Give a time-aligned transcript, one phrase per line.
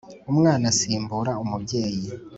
[0.31, 2.05] umwana asimbura umubyeyi.